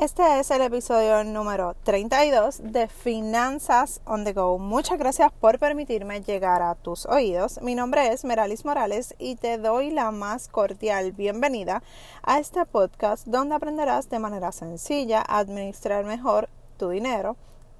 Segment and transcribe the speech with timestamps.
[0.00, 4.56] Este es el episodio número 32 de Finanzas on the Go.
[4.56, 7.60] Muchas gracias por permitirme llegar a tus oídos.
[7.62, 11.82] Mi nombre es Meralis Morales y te doy la más cordial bienvenida
[12.22, 17.34] a este podcast donde aprenderás de manera sencilla a administrar mejor tu dinero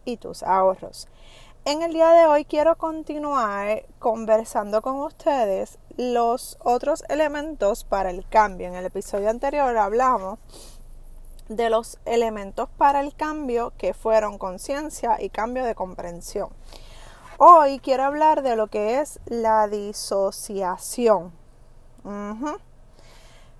[0.04, 1.06] y tus ahorros.
[1.64, 8.26] En el día de hoy quiero continuar conversando con ustedes los otros elementos para el
[8.28, 8.66] cambio.
[8.66, 10.40] En el episodio anterior hablamos
[11.48, 16.50] de los elementos para el cambio que fueron conciencia y cambio de comprensión.
[17.38, 21.32] Hoy quiero hablar de lo que es la disociación.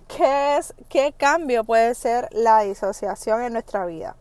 [0.09, 4.17] ¿Qué, es, ¿Qué cambio puede ser la disociación en nuestra vida?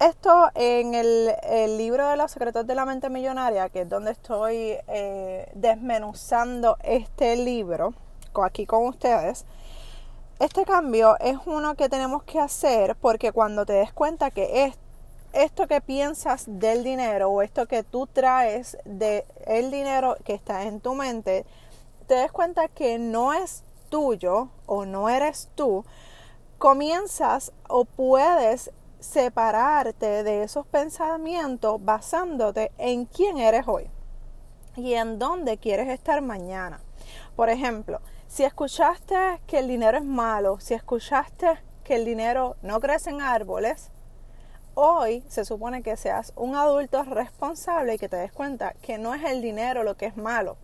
[0.00, 4.78] Esto en el, libro de los secretos de la mente millonaria, que es donde estoy
[4.88, 7.92] eh, desmenuzando este libro,
[8.42, 9.44] aquí con ustedes,
[10.40, 14.74] este cambio es uno que tenemos que hacer porque cuando te des cuenta que es
[15.34, 20.62] esto que piensas del dinero o esto que tú traes del el dinero que está
[20.62, 21.44] en tu mente,
[22.06, 25.84] te des cuenta que no es tuyo o no eres tú,
[26.56, 33.90] comienzas o puedes separarte de esos pensamientos basándote en quién eres hoy
[34.74, 36.80] y en dónde quieres estar mañana.
[37.36, 38.00] Por ejemplo,
[38.30, 43.20] si escuchaste que el dinero es malo, si escuchaste que el dinero no crece en
[43.20, 43.90] árboles,
[44.74, 49.14] hoy se supone que seas un adulto responsable y que te des cuenta que no
[49.14, 50.58] es el dinero lo que es malo.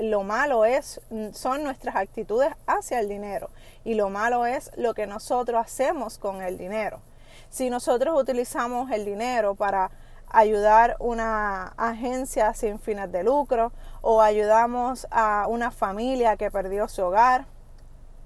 [0.00, 1.02] Lo malo es
[1.34, 3.50] son nuestras actitudes hacia el dinero
[3.84, 7.02] y lo malo es lo que nosotros hacemos con el dinero.
[7.50, 9.90] Si nosotros utilizamos el dinero para
[10.32, 17.02] ayudar una agencia sin fines de lucro o ayudamos a una familia que perdió su
[17.02, 17.46] hogar.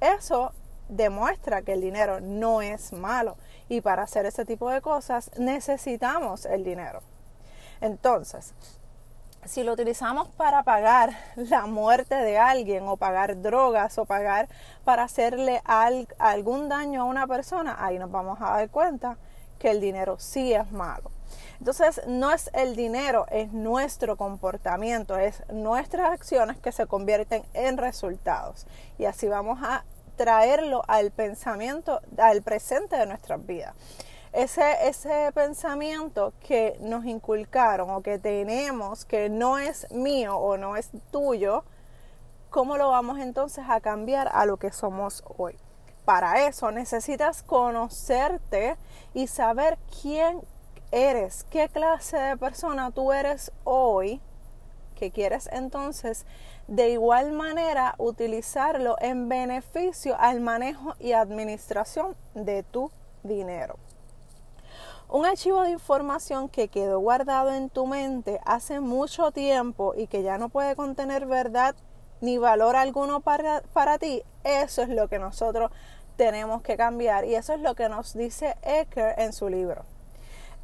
[0.00, 0.52] Eso
[0.88, 3.36] demuestra que el dinero no es malo
[3.68, 7.02] y para hacer ese tipo de cosas necesitamos el dinero.
[7.80, 8.54] Entonces,
[9.44, 14.48] si lo utilizamos para pagar la muerte de alguien o pagar drogas o pagar
[14.84, 15.62] para hacerle
[16.18, 19.16] algún daño a una persona, ahí nos vamos a dar cuenta
[19.58, 21.15] que el dinero sí es malo.
[21.58, 27.76] Entonces, no es el dinero, es nuestro comportamiento, es nuestras acciones que se convierten en
[27.76, 28.66] resultados.
[28.98, 29.84] Y así vamos a
[30.16, 33.74] traerlo al pensamiento, al presente de nuestras vidas.
[34.32, 40.76] Ese, ese pensamiento que nos inculcaron o que tenemos, que no es mío o no
[40.76, 41.64] es tuyo,
[42.50, 45.56] ¿cómo lo vamos entonces a cambiar a lo que somos hoy?
[46.04, 48.76] Para eso necesitas conocerte
[49.14, 50.42] y saber quién
[50.92, 54.20] eres, qué clase de persona tú eres hoy,
[54.94, 56.24] que quieres entonces
[56.68, 62.90] de igual manera utilizarlo en beneficio al manejo y administración de tu
[63.22, 63.76] dinero.
[65.08, 70.24] Un archivo de información que quedó guardado en tu mente hace mucho tiempo y que
[70.24, 71.76] ya no puede contener verdad
[72.20, 75.70] ni valor alguno para, para ti, eso es lo que nosotros
[76.16, 79.84] tenemos que cambiar y eso es lo que nos dice Ecker en su libro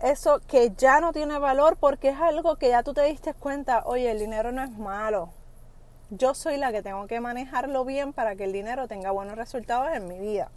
[0.02, 3.82] eso que ya no tiene valor porque es algo que ya tú te diste cuenta,
[3.84, 5.30] oye, el dinero no es malo.
[6.10, 9.88] Yo soy la que tengo que manejarlo bien para que el dinero tenga buenos resultados
[9.94, 10.50] en mi vida.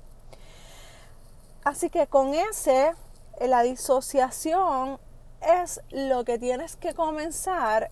[1.64, 2.94] Así que con ese,
[3.40, 5.00] la disociación
[5.42, 7.92] es lo que tienes que comenzar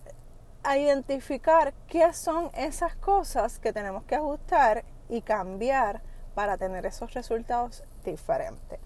[0.64, 6.02] a identificar qué son esas cosas que tenemos que ajustar y cambiar
[6.34, 8.80] para tener esos resultados diferentes.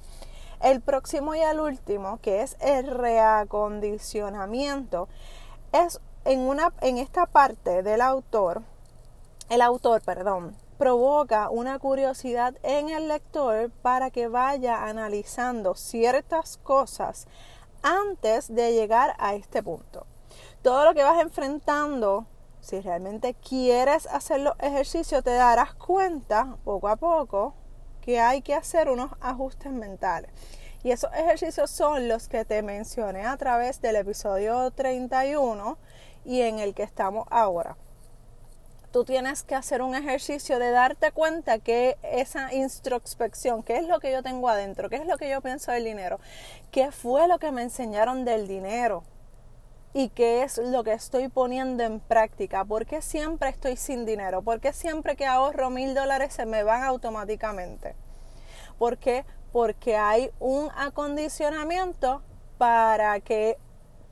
[0.60, 5.08] El próximo y el último, que es el reacondicionamiento,
[5.72, 8.62] es en, una, en esta parte del autor,
[9.48, 17.26] el autor, perdón, provoca una curiosidad en el lector para que vaya analizando ciertas cosas
[17.82, 20.06] antes de llegar a este punto.
[20.62, 22.26] Todo lo que vas enfrentando,
[22.60, 27.54] si realmente quieres hacer los ejercicios, te darás cuenta poco a poco
[28.08, 30.30] que hay que hacer unos ajustes mentales.
[30.82, 35.76] Y esos ejercicios son los que te mencioné a través del episodio 31
[36.24, 37.76] y en el que estamos ahora.
[38.92, 44.00] Tú tienes que hacer un ejercicio de darte cuenta que esa introspección, qué es lo
[44.00, 46.18] que yo tengo adentro, qué es lo que yo pienso del dinero,
[46.70, 49.04] qué fue lo que me enseñaron del dinero,
[49.92, 52.64] y qué es lo que estoy poniendo en práctica.
[52.64, 54.42] ¿Por qué siempre estoy sin dinero?
[54.42, 57.94] ¿Por qué siempre que ahorro mil dólares se me van automáticamente?
[58.78, 59.24] ¿Por qué?
[59.52, 62.22] Porque hay un acondicionamiento
[62.58, 63.58] para que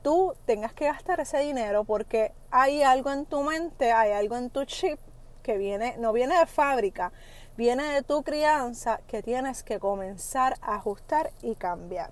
[0.01, 4.49] tú tengas que gastar ese dinero porque hay algo en tu mente, hay algo en
[4.49, 4.99] tu chip
[5.43, 7.11] que viene, no viene de fábrica,
[7.55, 12.11] viene de tu crianza que tienes que comenzar a ajustar y cambiar.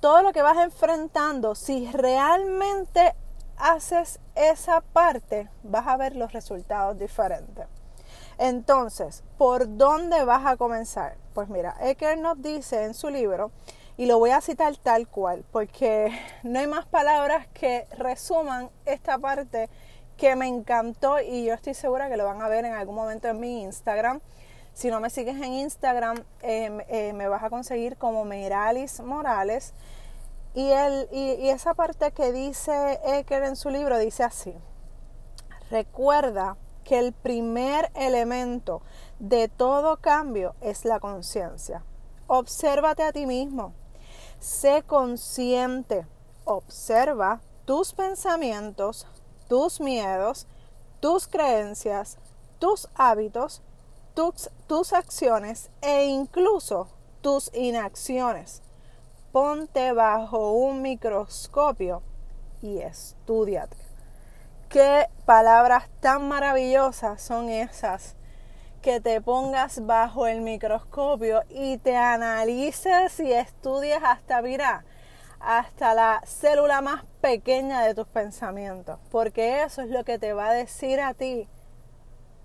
[0.00, 3.14] Todo lo que vas enfrentando, si realmente
[3.56, 7.66] haces esa parte, vas a ver los resultados diferentes.
[8.38, 11.16] Entonces, ¿por dónde vas a comenzar?
[11.34, 13.50] Pues mira, Eker nos dice en su libro,
[13.98, 16.12] y lo voy a citar tal cual, porque
[16.42, 19.68] no hay más palabras que resuman esta parte
[20.16, 23.28] que me encantó y yo estoy segura que lo van a ver en algún momento
[23.28, 24.20] en mi Instagram.
[24.74, 29.72] Si no me sigues en Instagram, em, eh, me vas a conseguir como Meralis Morales.
[30.54, 34.54] Y, el, y esa parte que dice Eker en su libro dice así,
[35.70, 36.56] recuerda
[36.86, 38.80] que el primer elemento
[39.18, 41.82] de todo cambio es la conciencia.
[42.28, 43.74] Obsérvate a ti mismo.
[44.38, 46.06] Sé consciente.
[46.44, 49.06] Observa tus pensamientos,
[49.48, 50.46] tus miedos,
[51.00, 52.18] tus creencias,
[52.60, 53.62] tus hábitos,
[54.14, 56.86] tus, tus acciones e incluso
[57.20, 58.62] tus inacciones.
[59.32, 62.02] Ponte bajo un microscopio
[62.62, 63.85] y estudiate.
[64.76, 68.14] Qué palabras tan maravillosas son esas
[68.82, 74.84] que te pongas bajo el microscopio y te analices y estudies hasta, mira,
[75.40, 80.48] hasta la célula más pequeña de tus pensamientos, porque eso es lo que te va
[80.50, 81.48] a decir a ti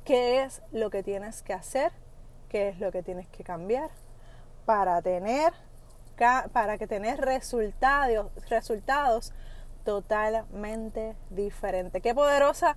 [0.06, 1.92] qué es lo que tienes que hacer,
[2.48, 3.90] qué es lo que tienes que cambiar
[4.66, 5.52] para tener
[6.54, 9.34] para que tener resultados, resultados
[9.84, 12.02] totalmente diferente.
[12.02, 12.76] Qué poderosa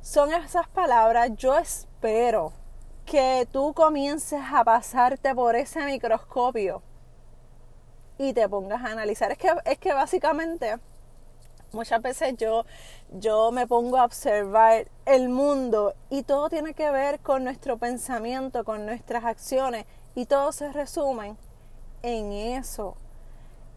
[0.00, 1.30] son esas palabras.
[1.36, 2.52] Yo espero
[3.04, 6.82] que tú comiences a pasarte por ese microscopio
[8.18, 9.32] y te pongas a analizar.
[9.32, 10.78] Es que, es que básicamente
[11.72, 12.64] muchas veces yo,
[13.12, 18.64] yo me pongo a observar el mundo y todo tiene que ver con nuestro pensamiento,
[18.64, 21.36] con nuestras acciones y todo se resume
[22.02, 22.96] en eso.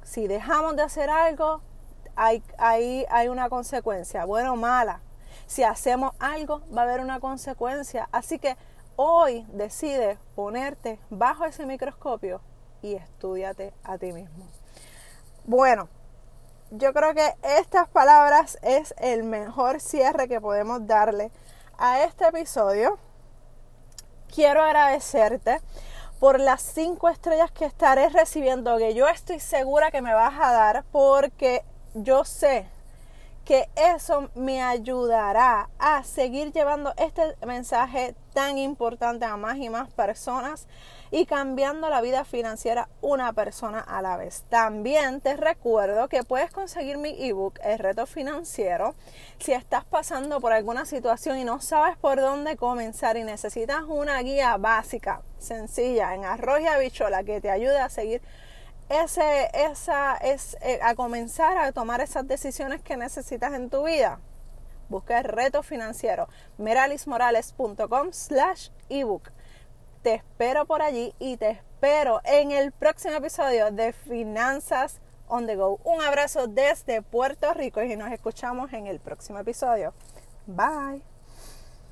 [0.03, 1.61] Si dejamos de hacer algo,
[2.15, 5.01] hay, hay una consecuencia, buena o mala.
[5.47, 8.07] Si hacemos algo, va a haber una consecuencia.
[8.11, 8.55] Así que
[8.95, 12.41] hoy decide ponerte bajo ese microscopio
[12.81, 14.47] y estudiate a ti mismo.
[15.45, 15.89] Bueno,
[16.71, 21.31] yo creo que estas palabras es el mejor cierre que podemos darle
[21.77, 22.97] a este episodio.
[24.33, 25.59] Quiero agradecerte
[26.19, 30.53] por las cinco estrellas que estaré recibiendo, que yo estoy segura que me vas a
[30.53, 32.65] dar porque yo sé
[33.45, 39.91] que eso me ayudará a seguir llevando este mensaje tan importante a más y más
[39.91, 40.67] personas
[41.09, 44.43] y cambiando la vida financiera una persona a la vez.
[44.49, 48.95] También te recuerdo que puedes conseguir mi ebook, El reto financiero,
[49.39, 54.21] si estás pasando por alguna situación y no sabes por dónde comenzar y necesitas una
[54.21, 58.21] guía básica, sencilla, en arroz y habichola que te ayude a seguir
[58.91, 64.19] ese, esa, es, eh, a comenzar a tomar esas decisiones que necesitas en tu vida,
[64.89, 66.27] busca el reto financiero,
[66.57, 69.31] meralismorales.com slash ebook.
[70.03, 75.55] Te espero por allí y te espero en el próximo episodio de Finanzas on the
[75.55, 75.79] Go.
[75.83, 79.93] Un abrazo desde Puerto Rico y nos escuchamos en el próximo episodio.
[80.47, 81.10] Bye.